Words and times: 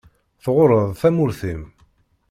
Tɣuṛṛeḍ 0.43 0.91
tamurt-im. 1.01 1.61